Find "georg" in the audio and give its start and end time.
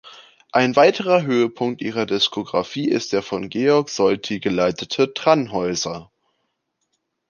3.49-3.87